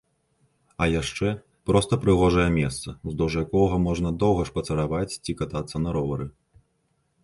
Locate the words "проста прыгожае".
1.71-2.47